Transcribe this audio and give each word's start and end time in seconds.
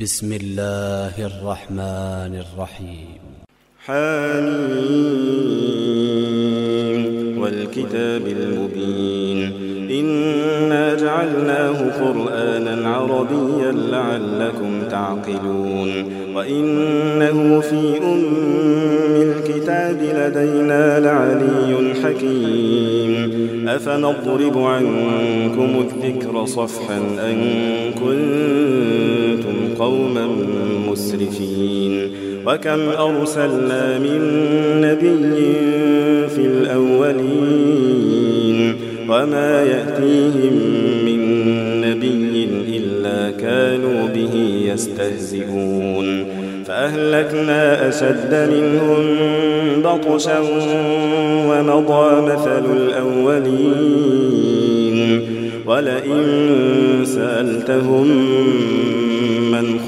بسم 0.00 0.32
الله 0.32 1.26
الرحمن 1.26 2.42
الرحيم. 2.44 3.20
حميم 3.84 4.60
والكتاب 7.40 8.22
المبين. 8.26 9.52
إنا 9.90 10.94
جعلناه 10.94 11.78
قرآنا 12.00 12.88
عربيا 12.88 13.72
لعلكم 13.72 14.82
تعقلون. 14.90 15.90
وإنه 16.34 17.60
في 17.60 17.98
أم 18.02 18.24
الكتاب 19.16 19.98
لدينا 20.02 21.00
لعلي 21.00 21.94
حكيم. 22.04 23.12
أفنضرب 23.68 24.58
عنكم 24.58 25.86
الذكر 25.86 26.44
صفحا 26.44 26.98
أن 26.98 27.38
كنتم 27.92 28.69
قوما 29.80 30.26
مسرفين 30.88 32.10
وكم 32.46 32.80
أرسلنا 32.98 33.98
من 33.98 34.20
نبي 34.80 35.34
في 36.28 36.46
الأولين 36.46 37.90
وما 39.08 39.62
يأتيهم 39.62 40.54
من 41.04 41.20
نبي 41.80 42.48
إلا 42.76 43.30
كانوا 43.30 44.08
به 44.14 44.34
يستهزئون 44.72 46.26
فأهلكنا 46.66 47.88
أشد 47.88 48.34
منهم 48.52 49.02
بطشا 49.82 50.38
ومضى 51.48 52.20
مثل 52.32 52.64
الأولين 52.76 54.20
ولئن 55.66 56.24
سألتهم 57.04 58.08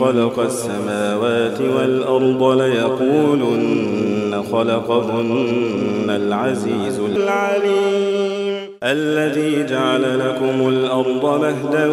خلق 0.03 0.39
السماوات 0.39 1.61
والأرض 1.61 2.43
ليقولن 2.61 4.43
خلقهن 4.53 6.07
العزيز 6.11 6.99
العليم. 6.99 8.63
الذي 8.83 9.67
جعل 9.67 10.19
لكم 10.19 10.69
الأرض 10.69 11.25
مهدا 11.25 11.87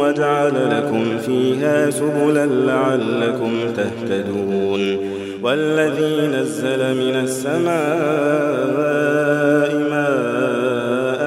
وجعل 0.00 0.52
لكم 0.70 1.18
فيها 1.18 1.90
سبلا 1.90 2.46
لعلكم 2.46 3.52
تهتدون. 3.76 4.82
والذي 5.42 6.26
نزل 6.26 6.94
من 6.94 7.14
السماء 7.24 7.78
ماء 9.90 11.22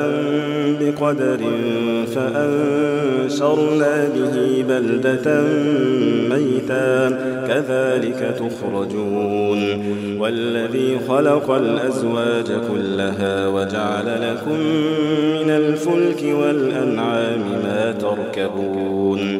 بقدر 0.80 1.40
فأنشرنا 2.16 4.10
به 4.16 4.66
بلدة 4.70 5.42
ميتا 6.30 7.10
كذلك 7.48 8.36
تخرجون 8.40 9.62
والذي 10.20 11.00
خلق 11.08 11.52
الأزواج 11.52 12.46
كلها 12.46 13.48
وجعل 13.48 14.06
لكم 14.32 14.60
من 15.34 15.50
الفلك 15.50 16.24
والأنعام 16.40 17.44
ما 17.64 17.92
تركبون 17.92 19.40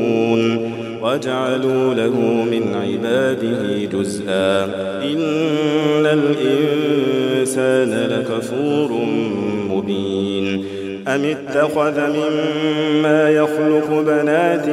وجعلوا 1.11 1.93
له 1.93 2.15
من 2.51 2.75
عباده 2.75 3.85
جزءا. 3.93 4.65
إن 5.03 6.05
الإنسان 6.05 7.91
لكفور 8.09 8.91
مبين. 9.69 10.65
أم 11.07 11.21
اتخذ 11.23 11.99
مما 11.99 13.29
يخلق 13.29 14.03
بنات 14.07 14.67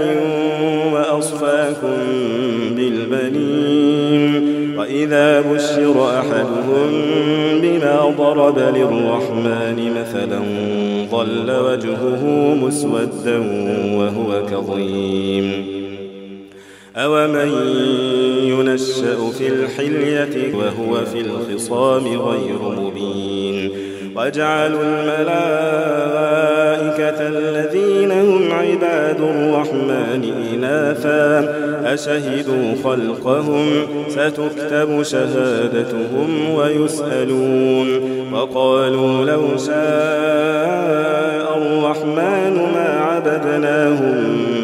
وأصفاكم 0.93 1.99
بالبنين؟ 2.76 4.49
وإذا 4.78 5.41
بشر 5.41 6.19
أحدهم 6.19 6.91
بما 7.62 8.15
ضرب 8.19 8.59
للرحمن 8.59 9.78
مثلا 10.00 10.41
ظل 11.10 11.50
وجهه 11.50 12.25
مسودا 12.55 13.38
وهو 13.94 14.47
كظيم. 14.47 15.78
أومن 16.98 17.48
ينشأ 18.42 19.31
في 19.38 19.48
الحلية 19.48 20.54
وهو 20.54 21.04
في 21.04 21.20
الخصام 21.20 22.06
غير 22.06 22.62
مبين 22.62 23.70
وجعلوا 24.16 24.82
الملائكة 24.82 25.28
الذين 27.28 28.10
هم 28.10 28.53
عباد 28.53 29.20
الرحمن 29.20 30.32
إناثا 30.54 31.54
أشهدوا 31.94 32.75
خلقهم 32.84 33.70
ستكتب 34.08 35.03
شهادتهم 35.03 36.50
ويسألون 36.54 37.88
وقالوا 38.32 39.25
لو 39.25 39.56
شاء 39.56 41.58
الرحمن 41.58 42.54
ما 42.75 43.00
عبدناهم 43.00 44.57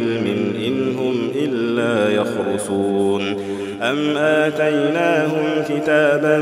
علم 0.00 0.54
إن 0.66 0.96
هم 0.98 1.16
إلا 1.44 2.12
يخرصون. 2.14 3.22
أم 3.82 4.16
آتيناهم 4.16 5.46
كتابا 5.68 6.38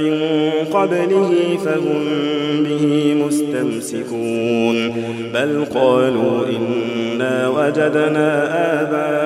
من 0.00 0.20
قبله 0.72 1.32
فهم 1.64 2.04
به 2.64 3.14
مستمسكون. 3.26 4.76
بل 5.34 5.64
قالوا 5.74 6.46
إنا 6.56 7.48
وجدنا 7.48 8.28
آباءنا 8.82 9.25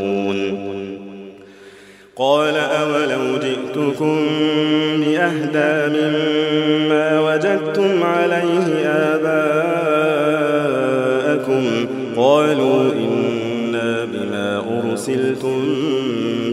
عليه 8.31 8.87
آباءكم 9.13 9.63
قالوا 12.17 12.93
إنا 12.93 14.05
بما 14.05 14.63
أرسلتم 14.79 15.61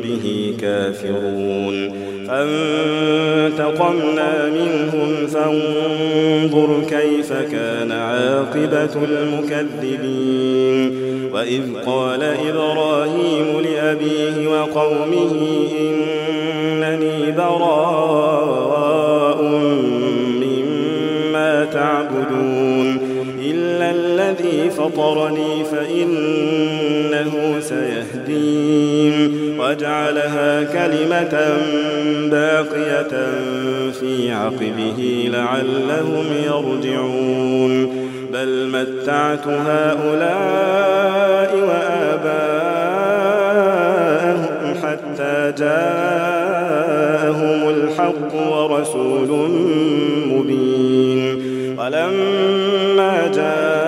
به 0.03 0.55
كافرون. 0.61 1.99
فانتقمنا 2.29 4.33
منهم 4.47 5.27
فانظر 5.27 6.81
كيف 6.91 7.33
كان 7.33 7.93
عاقبة 7.93 9.05
المكذبين. 9.05 11.09
وإذ 11.33 11.63
قال 11.87 12.23
إبراهيم 12.23 13.61
لأبيه 13.61 14.49
وقومه 14.49 15.33
إنني 15.81 17.33
براء 17.33 18.38
الذي 24.39 24.71
فطرني 24.71 25.65
فإنه 25.65 27.61
سيهدين. 27.61 29.39
وجعلها 29.61 30.63
كلمة 30.63 31.59
باقية 32.31 33.27
في 34.01 34.33
عقبه 34.33 35.29
لعلهم 35.33 36.27
يرجعون. 36.47 37.73
بل 38.33 38.69
متعت 38.69 39.47
هؤلاء 39.47 41.51
وآباءهم 41.69 42.45
حتى 44.83 45.37
جاءهم 45.59 47.61
الحق 47.69 48.33
ورسول 48.53 49.31
مبين. 50.27 51.39
ولما 51.79 53.15
جاءهم 53.35 53.88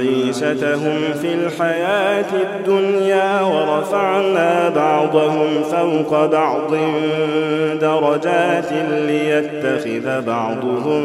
معيشتهم 0.00 0.98
في 1.20 1.34
الحياة 1.34 2.24
الدنيا 2.32 3.40
ورفعنا 3.40 4.68
بعضهم 4.68 5.48
فوق 5.70 6.26
بعض 6.26 6.74
درجات 7.80 8.72
ليتخذ 8.90 10.26
بعضهم 10.26 11.02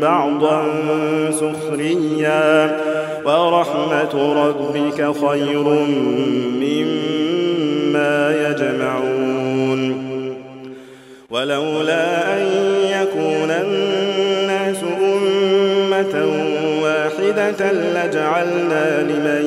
بعضا 0.00 0.62
سخريا. 1.30 2.80
ورحمة 3.24 4.14
ربك 4.46 4.98
خير 5.28 5.64
مما 6.60 8.14
يجمعون. 8.48 10.08
ولولا 11.30 12.36
أن 12.36 12.67
واحدة 17.28 17.72
لجعلنا 17.72 19.02
لمن 19.02 19.44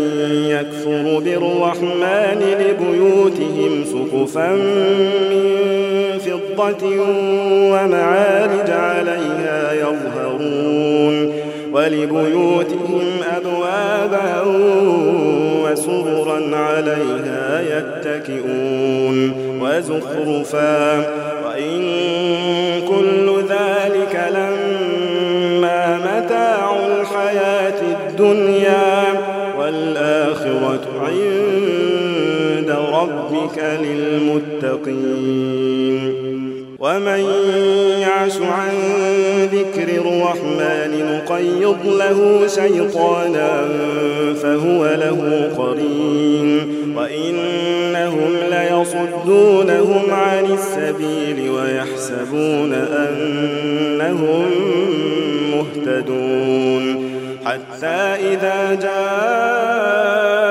يكفر 0.50 1.20
بالرحمن 1.20 2.42
لبيوتهم 2.60 3.84
سقفا 3.86 4.52
من 5.32 5.52
فضة 6.20 6.88
ومعارج 7.72 8.70
عليها 8.70 9.74
يظهرون 9.74 11.34
ولبيوتهم 11.74 13.04
أبوابا 13.38 14.44
وسررا 15.64 16.56
عليها 16.56 17.62
يتكئون 17.62 19.34
وزخرفا 19.62 20.98
وإن 21.46 21.82
كل 22.88 23.44
ذلك 23.50 24.16
لما 24.32 25.98
متاع 25.98 26.61
ربك 33.42 33.64
للمتقين. 33.84 35.02
ومن 36.80 37.26
يعش 38.00 38.38
عن 38.42 38.74
ذكر 39.54 39.90
الرحمن 40.02 40.92
نقيض 41.12 41.78
له 41.86 42.48
شيطانا 42.48 43.68
فهو 44.42 44.86
له 44.86 45.52
قرين. 45.58 46.68
وإنهم 46.98 48.32
ليصدونهم 48.50 50.04
عن 50.12 50.46
السبيل 50.46 51.50
ويحسبون 51.50 52.74
أنهم 52.74 54.46
مهتدون. 55.52 57.12
حتى 57.46 57.98
إذا 58.34 58.80
جاءنا 58.82 60.51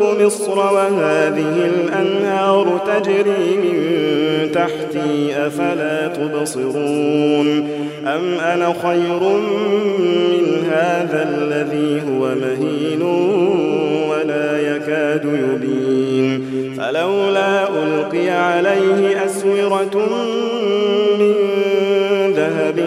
ملك 0.00 0.22
مصر 0.26 0.58
وهذه 0.58 1.70
الأنهار 1.74 2.80
تجري 2.86 3.56
من 3.56 4.52
تحتي 4.52 5.46
أفلا 5.46 6.08
تبصرون؟ 6.08 7.68
أم 8.06 8.38
أنا 8.40 8.74
خير 8.82 9.22
من 9.98 10.64
هذا 10.70 11.28
الذي 11.28 12.02
هو 12.02 12.34
مهين 12.34 13.02
ولا 14.10 14.60
يكاد 14.60 15.24
يبين؟ 15.24 16.44
فلولا 16.78 17.68
ألقي 17.68 18.28
عليه 18.28 19.24
أسورة 19.24 20.08
من 21.18 21.34
ذهب 22.32 22.78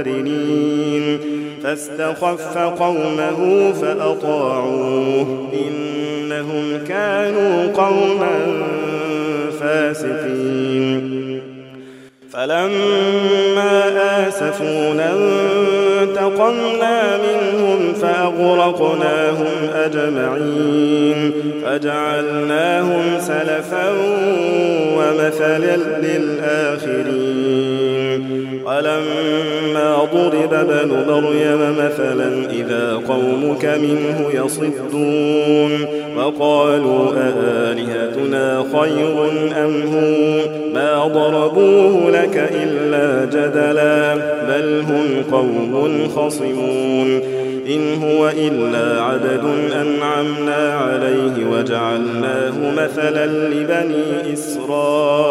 مقترنين 0.00 1.18
فاستخف 1.62 2.58
قومه 2.58 3.72
فأطاعوه. 3.72 5.48
إنهم 5.68 6.84
كانوا 6.88 7.72
قوما 7.72 8.30
فاسقين. 9.60 11.40
فلما 12.32 14.28
آسفونا 14.28 15.10
انتقمنا 16.02 17.16
منهم 17.16 17.92
فأغرقناهم 18.02 19.54
أجمعين. 19.74 21.32
فجعلناهم 21.64 23.04
سلفا 23.20 23.90
ومثلا 24.96 25.76
للآخرين. 25.76 27.50
ولما 28.80 30.08
ضرب 30.14 30.52
ابن 30.52 30.90
مريم 31.08 31.60
مثلا 31.78 32.50
إذا 32.50 33.00
قومك 33.08 33.64
منه 33.64 34.30
يصدون 34.34 35.86
وقالوا 36.16 37.12
أآلهتنا 37.16 38.64
خير 38.72 39.16
أم 39.64 39.82
هو؟ 39.92 40.40
ما 40.74 41.06
ضربوه 41.06 42.10
لك 42.10 42.50
إلا 42.62 43.24
جدلا 43.24 44.14
بل 44.48 44.84
هم 44.88 45.24
قوم 45.32 46.08
خصمون. 46.16 47.20
إن 47.68 48.02
هو 48.02 48.28
إلا 48.28 49.02
عبد 49.02 49.44
أنعمنا 49.72 50.74
عليه 50.74 51.46
وجعلناه 51.52 52.72
مثلا 52.76 53.26
لبني 53.26 54.32
إسرائيل. 54.32 55.30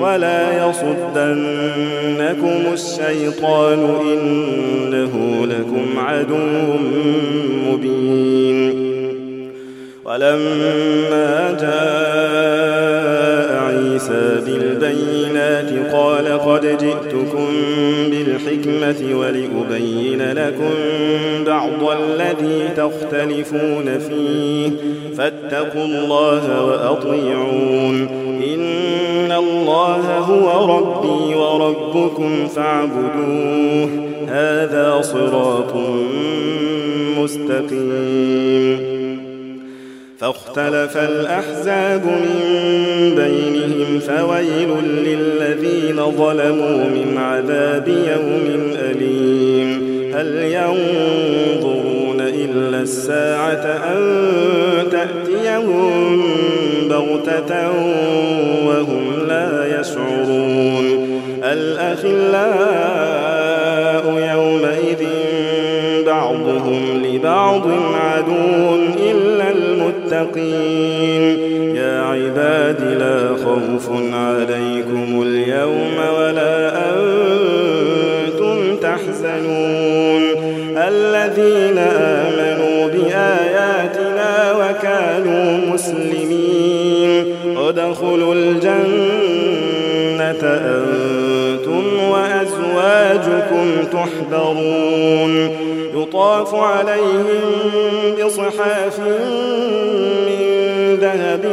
ولا 0.00 0.68
يصدنكم 0.68 2.72
الشيطان 2.72 3.96
إنه 4.00 5.46
لكم 5.46 5.98
عدو 5.98 6.36
مبين. 7.66 8.70
ولما 10.04 11.56
جاء 11.60 13.62
عيسى 13.62 14.40
بالبينات 14.46 15.92
قال 15.92 16.38
قد 16.38 16.66
جئتكم 16.66 17.48
بالحكمة 18.10 19.18
ولأبين 19.18 20.32
لكم 20.32 20.74
بعض 21.46 21.96
الذي 21.98 22.68
تختلفون 22.76 23.98
فيه. 23.98 24.70
فاتقوا 25.16 25.84
الله 25.84 26.64
وأطيعون. 26.64 28.08
الله 29.32 30.18
هو 30.18 30.76
ربي 30.78 31.34
وربكم 31.34 32.48
فاعبدوه 32.48 33.90
هذا 34.28 35.00
صراط 35.02 35.74
مستقيم 37.18 38.90
فاختلف 40.18 40.96
الأحزاب 40.96 42.04
من 42.04 43.14
بينهم 43.16 44.00
فويل 44.00 44.68
للذين 44.84 45.96
ظلموا 45.96 46.84
من 46.84 47.18
عذاب 47.18 47.88
يوم 47.88 48.74
أليم 48.74 49.80
هل 50.14 50.36
ينظرون 50.36 52.20
إلا 52.20 52.80
الساعة 52.82 53.64
أن 53.94 54.00
تأتيهم 54.90 56.22
بغتة 56.90 57.70
وهم 58.66 59.04
لا 59.28 59.80
يشعرون. 59.80 60.86
الأخلاء 61.44 62.84
يومئذ 64.34 65.02
بعضهم 66.06 66.82
لبعض 67.04 67.66
عدو 67.94 68.76
إلا 69.10 69.46
المتقين. 69.50 71.22
يا 71.76 71.96
عباد 72.02 72.80
لا 73.00 73.36
خوف 73.44 73.90
ادخلوا 88.00 88.34
الجنة 88.34 89.90
أنتم 90.42 91.84
وأزواجكم 92.10 93.66
تحبرون 93.92 95.50
يطاف 95.94 96.54
عليهم 96.54 97.24
بصحاف 98.18 99.00
من 100.26 100.40
ذهب 101.00 101.44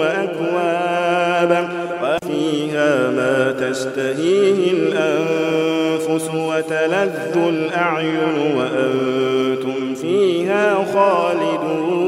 وأكواب 0.00 1.68
وفيها 2.02 3.10
ما 3.10 3.36
تشتهيه 3.60 4.72
الأنفس 4.72 6.26
وتلذ 6.34 7.36
الأعين 7.48 8.36
وأنتم 8.56 9.94
فيها 9.94 10.74
خالدون. 10.94 12.07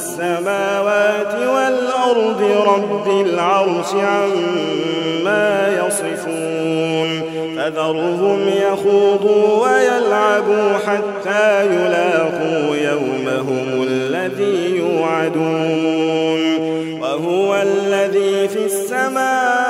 السماوات 0.00 1.34
والأرض 1.34 2.42
رب 2.66 3.06
العرش 3.26 3.94
عما 3.94 5.68
يصفون 5.78 7.22
فذرهم 7.56 8.40
يخوضوا 8.48 9.66
ويلعبوا 9.66 10.72
حتى 10.86 11.66
يلاقوا 11.66 12.76
يومهم 12.76 13.82
الذي 13.82 14.76
يوعدون 14.76 16.40
وهو 17.00 17.62
الذي 17.62 18.48
في 18.48 18.64
السماء 18.64 19.69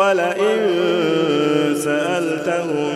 ولئن 0.00 0.58
سألتهم 1.84 2.92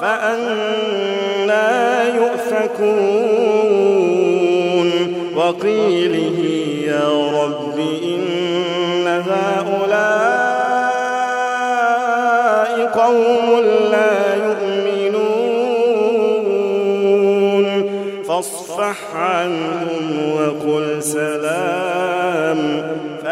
فأنا 0.00 1.68
يؤفكون. 2.14 3.50
وقيله 5.36 6.49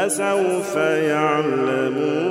فسوف 0.09 0.77
يعلمون. 0.77 2.28